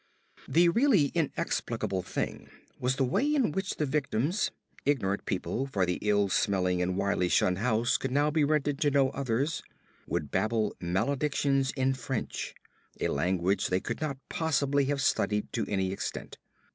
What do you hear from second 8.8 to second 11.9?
to no others would babble maledictions